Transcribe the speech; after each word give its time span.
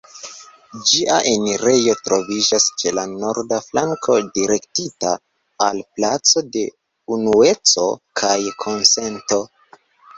Ĝia 0.91 1.17
enirejo 1.31 1.93
troviĝas 2.07 2.65
ĉe 2.83 2.95
la 3.01 3.03
norda 3.13 3.61
flanko, 3.67 4.17
direktita 4.41 5.15
al 5.69 5.81
placo 6.01 6.47
de 6.59 6.67
Unueco 7.19 7.89
kaj 8.25 8.37
Konsento. 8.67 9.45